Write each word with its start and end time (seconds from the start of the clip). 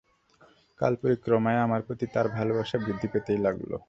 কালপরিক্রমায় 0.79 1.59
আমার 1.59 1.81
প্রতি 1.81 2.05
তার 2.13 2.27
ভালবাসা 2.29 2.77
বৃদ্ধি 2.77 3.07
পেতেই 3.07 3.39
লাগল। 3.39 3.71